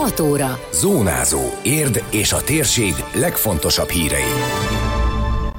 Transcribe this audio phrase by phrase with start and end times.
[0.00, 0.58] 6 óra.
[0.72, 1.40] Zónázó.
[1.62, 4.32] Érd és a térség legfontosabb hírei.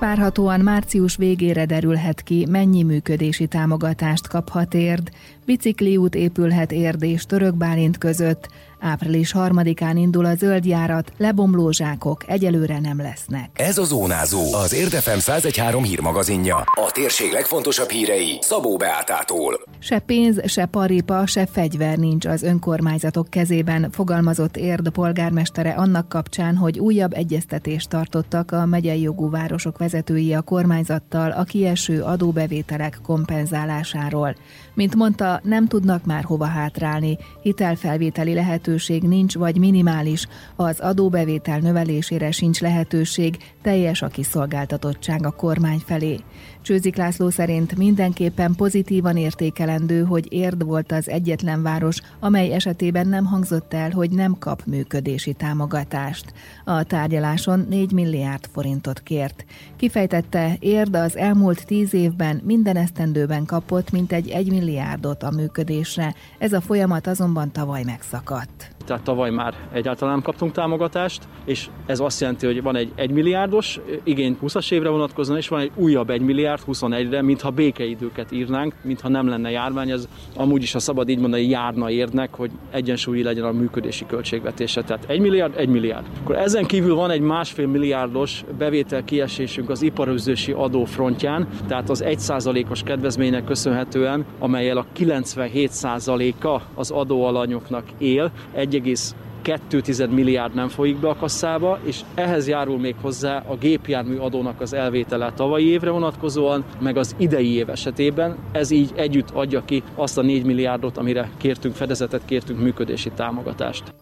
[0.00, 5.10] Várhatóan március végére derülhet ki, mennyi működési támogatást kaphat érd,
[5.46, 8.48] bicikliút épülhet érd és török bálint között,
[8.84, 13.50] Április harmadikán indul a zöldjárat, lebomló zsákok egyelőre nem lesznek.
[13.52, 16.56] Ez a Zónázó, az Érdefem 1013 hírmagazinja.
[16.56, 19.60] A térség legfontosabb hírei Szabó Beátától.
[19.78, 26.56] Se pénz, se paripa, se fegyver nincs az önkormányzatok kezében, fogalmazott Érd polgármestere annak kapcsán,
[26.56, 34.36] hogy újabb egyeztetést tartottak a megyei jogú városok vezetői a kormányzattal a kieső adóbevételek kompenzálásáról.
[34.74, 38.34] Mint mondta, nem tudnak már hova hátrálni, hitelfelvételi
[38.74, 46.16] lehetőség nincs vagy minimális, az adóbevétel növelésére sincs lehetőség, teljes a kiszolgáltatottság a kormány felé.
[46.64, 53.24] Csőzik László szerint mindenképpen pozitívan értékelendő, hogy Érd volt az egyetlen város, amely esetében nem
[53.24, 56.32] hangzott el, hogy nem kap működési támogatást.
[56.64, 59.44] A tárgyaláson 4 milliárd forintot kért.
[59.76, 66.52] Kifejtette, Érd az elmúlt tíz évben minden esztendőben kapott mintegy 1 milliárdot a működésre, ez
[66.52, 72.20] a folyamat azonban tavaly megszakadt tehát tavaly már egyáltalán nem kaptunk támogatást, és ez azt
[72.20, 76.20] jelenti, hogy van egy 1 milliárdos igény 20-as évre vonatkozóan, és van egy újabb 1
[76.20, 81.18] milliárd 21-re, mintha békeidőket írnánk, mintha nem lenne járvány, ez amúgy is, ha szabad így
[81.18, 84.82] mondani, járna érdnek, hogy egyensúlyi legyen a működési költségvetése.
[84.82, 86.06] Tehát 1 milliárd, 1 milliárd.
[86.22, 92.04] Akkor ezen kívül van egy másfél milliárdos bevétel kiesésünk az iparőzési adó frontján, tehát az
[92.06, 101.08] 1%-os kedvezménynek köszönhetően, amelyel a 97%-a az adóalanyoknak él, egy 1,2 milliárd nem folyik be
[101.08, 106.64] a kasszába, és ehhez járul még hozzá a gépjármű adónak az elvétele tavalyi évre vonatkozóan,
[106.80, 108.36] meg az idei év esetében.
[108.52, 113.94] Ez így együtt adja ki azt a 4 milliárdot, amire kértünk fedezetet, kértünk működési támogatást.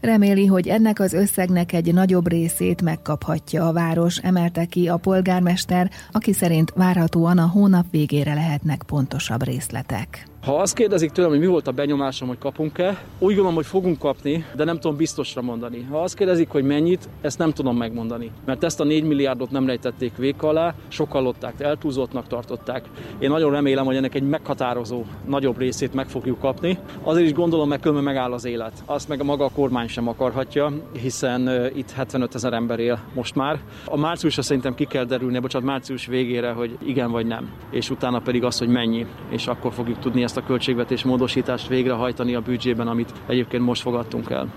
[0.00, 5.90] Reméli, hogy ennek az összegnek egy nagyobb részét megkaphatja a város, emelte ki a polgármester,
[6.12, 10.26] aki szerint várhatóan a hónap végére lehetnek pontosabb részletek.
[10.44, 13.98] Ha azt kérdezik tőlem, hogy mi volt a benyomásom, hogy kapunk-e, úgy gondolom, hogy fogunk
[13.98, 15.86] kapni, de nem tudom biztosra mondani.
[15.90, 18.30] Ha azt kérdezik, hogy mennyit, ezt nem tudom megmondani.
[18.44, 20.74] Mert ezt a 4 milliárdot nem rejtették vék alá,
[21.12, 22.84] lották, eltúzottnak tartották.
[23.18, 26.78] Én nagyon remélem, hogy ennek egy meghatározó, nagyobb részét meg fogjuk kapni.
[27.02, 28.82] Azért is gondolom, mert különben megáll az élet.
[28.86, 33.34] Azt meg a maga a kormány sem akarhatja, hiszen itt 75 ezer ember él most
[33.34, 33.60] már.
[33.84, 37.50] A márciusra szerintem ki kell derülni, bocsánat, március végére, hogy igen vagy nem.
[37.70, 39.06] És utána pedig az, hogy mennyi.
[39.30, 44.30] És akkor fogjuk tudni ezt a költségvetés módosítást végrehajtani a büdzsében, amit egyébként most fogadtunk
[44.30, 44.48] el.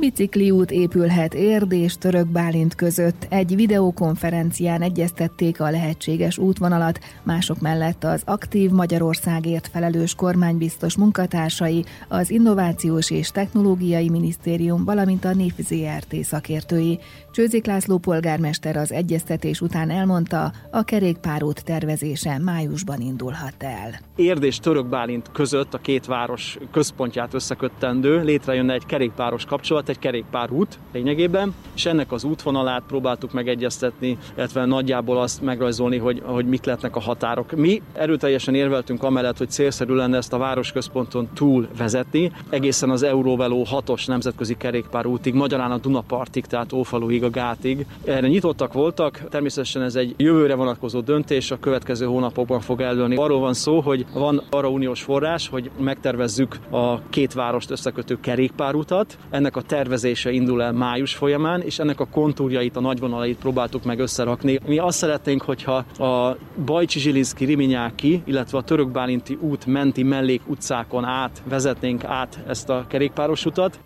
[0.00, 3.26] Bicikliút épülhet Érd és Török Bálint között.
[3.28, 12.30] Egy videokonferencián egyeztették a lehetséges útvonalat, mások mellett az aktív Magyarországért felelős kormánybiztos munkatársai, az
[12.30, 16.98] Innovációs és Technológiai Minisztérium, valamint a NIF ZRT szakértői.
[17.32, 23.98] Csőzik László polgármester az egyeztetés után elmondta, a kerékpárút tervezése májusban indulhat el.
[24.16, 29.98] Érd és Török Bálint között a két város központját összeköttendő létrejönne egy kerékpáros kapcsolat, egy
[29.98, 36.64] kerékpárút lényegében, és ennek az útvonalát próbáltuk megegyeztetni, illetve nagyjából azt megrajzolni, hogy, hogy mik
[36.64, 37.52] lehetnek a határok.
[37.52, 43.66] Mi erőteljesen érveltünk amellett, hogy célszerű lenne ezt a városközponton túl vezetni, egészen az Euróveló
[43.70, 47.86] 6-os nemzetközi kerékpárútig, magyarán a Dunapartig, tehát Ófaluig, a Gátig.
[48.04, 53.16] Erre nyitottak voltak, természetesen ez egy jövőre vonatkozó döntés, a következő hónapokban fog eldőlni.
[53.16, 59.18] Arról van szó, hogy van arra uniós forrás, hogy megtervezzük a két várost összekötő kerékpárutat.
[59.30, 63.98] Ennek a tervezése indul el május folyamán, és ennek a kontúrjait, a nagyvonalait próbáltuk meg
[63.98, 64.58] összerakni.
[64.66, 71.04] Mi azt szeretnénk, hogyha a Bajcsi Zsilinszki Riminyáki, illetve a Törökbálinti út menti mellék utcákon
[71.04, 73.78] át vezetnénk át ezt a kerékpáros utat,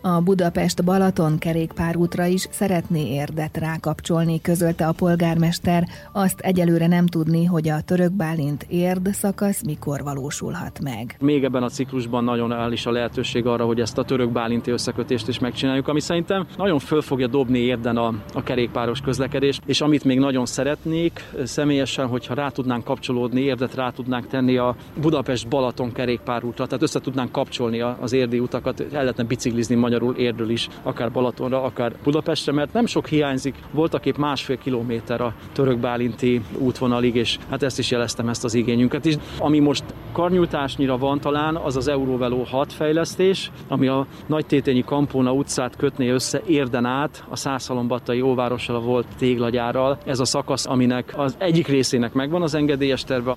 [0.00, 5.88] a Budapest-Balaton kerékpárútra is szeretné érdet rákapcsolni, közölte a polgármester.
[6.12, 11.16] Azt egyelőre nem tudni, hogy a török Bálint érd szakasz mikor valósulhat meg.
[11.20, 14.70] Még ebben a ciklusban nagyon áll is a lehetőség arra, hogy ezt a török Bálinti
[14.70, 19.80] összekötést is megcsináljuk, ami szerintem nagyon föl fogja dobni érden a, a kerékpáros közlekedést, és
[19.80, 25.92] amit még nagyon szeretnék személyesen, hogyha rá tudnánk kapcsolódni, érdet rá tudnánk tenni a Budapest-Balaton
[25.92, 31.12] kerékpárútra, tehát össze tudnánk kapcsolni az érdi utakat, el lehetne biciklizni magyarul Érdől is, akár
[31.12, 37.38] Balatonra, akár Budapestre, mert nem sok hiányzik, voltak épp másfél kilométer a török-bálinti útvonalig, és
[37.50, 39.14] hát ezt is jeleztem, ezt az igényünket is.
[39.38, 45.76] Ami most karnyújtásnyira van talán, az az Euróveló 6 fejlesztés, ami a Nagytétényi Kampóna utcát
[45.76, 49.98] kötné össze Érden át, a Szászalombattai óvárossal volt téglagyárral.
[50.04, 53.36] Ez a szakasz, aminek az egyik részének megvan az engedélyes terve,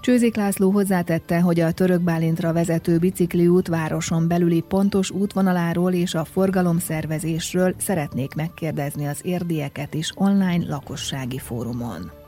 [0.00, 6.24] Csőzik László hozzátette, hogy a Török Bálintra vezető bicikliút városon belüli pontos útvonaláról és a
[6.24, 12.19] forgalomszervezésről szeretnék megkérdezni az érdieket is online lakossági fórumon.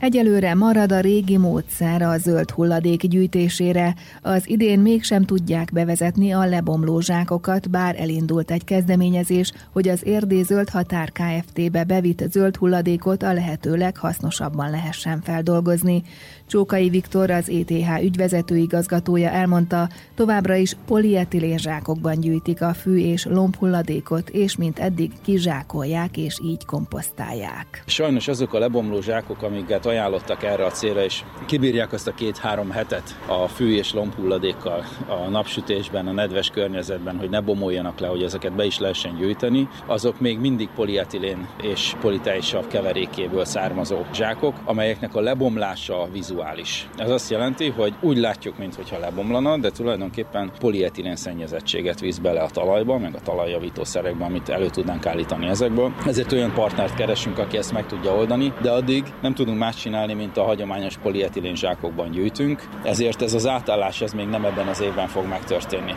[0.00, 3.94] Egyelőre marad a régi módszer a zöld hulladék gyűjtésére.
[4.22, 10.42] Az idén mégsem tudják bevezetni a lebomló zsákokat, bár elindult egy kezdeményezés, hogy az Érdé
[10.42, 16.02] Zöld Határ Kft-be bevitt zöld hulladékot a lehető leghasznosabban lehessen feldolgozni.
[16.48, 23.24] Csókai Viktor, az ETH ügyvezető igazgatója elmondta, továbbra is polietilén zsákokban gyűjtik a fű és
[23.24, 27.82] lombhulladékot, és mint eddig kizsákolják és így komposztálják.
[27.86, 32.70] Sajnos azok a lebomló zsákok, amiket ajánlottak erre a célra, és kibírják azt a két-három
[32.70, 38.22] hetet a fű és lombhulladékkal a napsütésben, a nedves környezetben, hogy ne bomoljanak le, hogy
[38.22, 45.14] ezeket be is lehessen gyűjteni, azok még mindig polietilén és politejsav keverékéből származó zsákok, amelyeknek
[45.14, 46.88] a lebomlása vizuális vizuális.
[46.96, 52.48] Ez azt jelenti, hogy úgy látjuk, mintha lebomlana, de tulajdonképpen polietilén szennyezettséget visz bele a
[52.48, 55.92] talajba, meg a talajjavító szerekbe, amit elő tudnánk állítani ezekből.
[56.06, 60.14] Ezért olyan partnert keresünk, aki ezt meg tudja oldani, de addig nem tudunk más csinálni,
[60.14, 62.68] mint a hagyományos polietilén zsákokban gyűjtünk.
[62.82, 65.94] Ezért ez az átállás ez még nem ebben az évben fog megtörténni.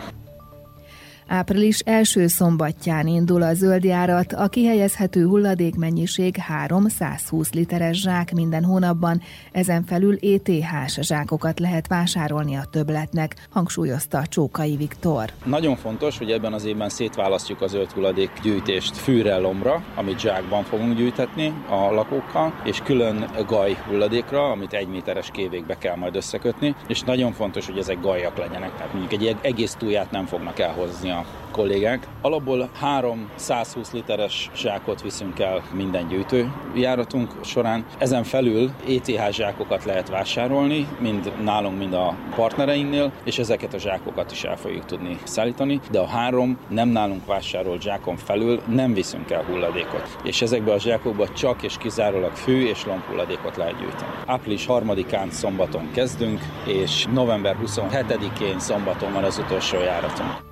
[1.32, 9.22] Április első szombatján indul a zöldjárat, a kihelyezhető hulladékmennyiség 320 literes zsák minden hónapban,
[9.52, 15.30] ezen felül ETH-s zsákokat lehet vásárolni a többletnek, hangsúlyozta Csókai Viktor.
[15.44, 20.62] Nagyon fontos, hogy ebben az évben szétválasztjuk a zöld hulladék gyűjtést fűre, lombra, amit zsákban
[20.62, 26.74] fogunk gyűjtetni a lakókkal, és külön gaj hulladékra, amit egy méteres kévékbe kell majd összekötni,
[26.88, 31.10] és nagyon fontos, hogy ezek gajak legyenek, tehát mondjuk egy egész túlját nem fognak elhozni
[31.10, 31.18] a
[31.50, 32.06] kollégák.
[32.20, 37.84] Alapból 320 literes zsákot viszünk el minden gyűjtőjáratunk során.
[37.98, 44.30] Ezen felül ETH zsákokat lehet vásárolni, mind nálunk, mind a partnereinknél, és ezeket a zsákokat
[44.30, 49.30] is el fogjuk tudni szállítani, de a három nem nálunk vásárolt zsákon felül nem viszünk
[49.30, 50.16] el hulladékot.
[50.22, 54.12] És ezekbe a zsákokba csak és kizárólag fű és lombhulladékot lehet gyűjteni.
[54.26, 60.49] Április 3-án szombaton kezdünk, és november 27-én szombaton van az utolsó járatunk.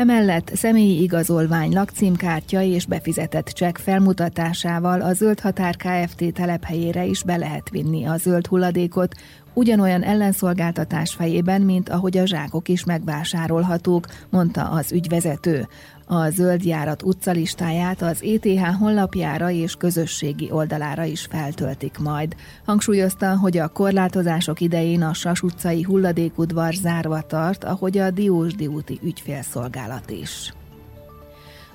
[0.00, 6.32] Emellett személyi igazolvány, lakcímkártya és befizetett csekk felmutatásával a Zöld Határ Kft.
[6.32, 9.14] telephelyére is be lehet vinni a zöld hulladékot,
[9.54, 15.68] ugyanolyan ellenszolgáltatás fejében, mint ahogy a zsákok is megvásárolhatók, mondta az ügyvezető.
[16.12, 22.36] A zöld járat utcalistáját az ETH honlapjára és közösségi oldalára is feltöltik majd.
[22.64, 28.98] Hangsúlyozta, hogy a korlátozások idején a Sas utcai hulladékudvar zárva tart, ahogy a Diósdi úti
[29.02, 30.52] ügyfélszolgálat is.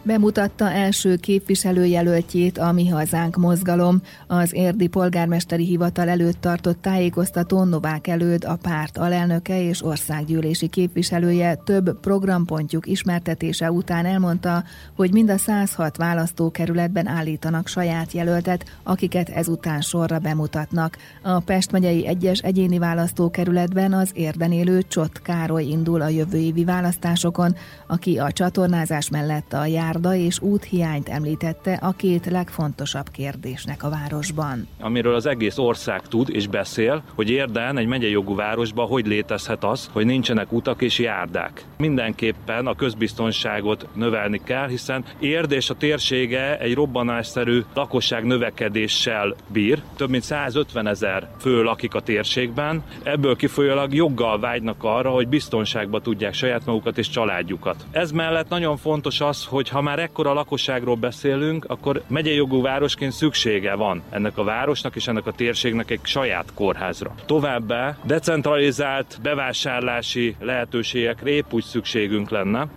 [0.06, 4.02] Bemutatta első képviselőjelöltjét a Mi Hazánk mozgalom.
[4.28, 11.56] Az érdi polgármesteri hivatal előtt tartott tájékoztató Novák előd a párt alelnöke és országgyűlési képviselője
[11.56, 14.64] több programpontjuk ismertetése után elmondta,
[14.96, 20.98] hogy mind a 106 választókerületben állítanak saját jelöltet, akiket ezután sorra bemutatnak.
[21.24, 26.64] A Pest megyei egyes egyéni választókerületben az érden élő Csott Károly indul a jövő évi
[26.64, 27.56] választásokon,
[27.88, 33.90] aki a csatornázás mellett a jár járda és úthiányt említette a két legfontosabb kérdésnek a
[33.90, 34.68] városban.
[34.80, 39.64] Amiről az egész ország tud és beszél, hogy Érden, egy megyei jogú városban hogy létezhet
[39.64, 41.66] az, hogy nincsenek utak és járdák.
[41.78, 49.82] Mindenképpen a közbiztonságot növelni kell, hiszen Érd és a térsége egy robbanásszerű lakosság növekedéssel bír.
[49.96, 56.02] Több mint 150 ezer fő lakik a térségben, ebből kifolyólag joggal vágynak arra, hogy biztonságba
[56.02, 57.86] tudják saját magukat és családjukat.
[57.92, 63.12] Ez mellett nagyon fontos az, hogy ha már ekkora lakosságról beszélünk, akkor megyei jogú városként
[63.12, 67.14] szüksége van ennek a városnak és ennek a térségnek egy saját kórházra.
[67.26, 72.68] Továbbá decentralizált bevásárlási lehetőségekre épp úgy szükségünk lenne,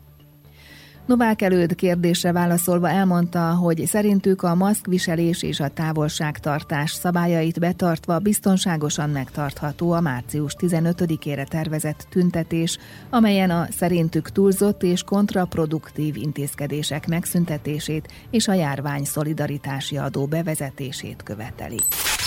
[1.09, 9.11] Novák előd kérdésre válaszolva elmondta, hogy szerintük a maszkviselés és a távolságtartás szabályait betartva biztonságosan
[9.11, 12.79] megtartható a március 15-ére tervezett tüntetés,
[13.11, 21.79] amelyen a szerintük túlzott és kontraproduktív intézkedések megszüntetését és a járvány szolidaritási adó bevezetését követeli.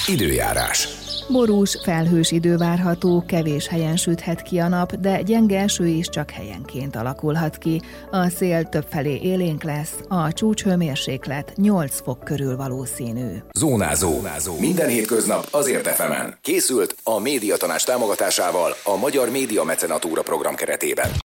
[0.08, 0.88] Időjárás.
[1.28, 6.32] Borús, felhős idő várható, kevés helyen süthet ki a nap, de gyenge eső is csak
[6.32, 7.82] helyenként alakulhat ki.
[8.12, 13.38] A szél többfelé élénk lesz, a csúcshőmérséklet 8 fok körül valószínű.
[13.54, 14.12] Zónázó.
[14.12, 14.60] Zónázó.
[14.60, 16.38] Minden hétköznap azért efemen.
[16.42, 21.12] Készült a médiatanás támogatásával a Magyar Média Mecenatúra program keretében.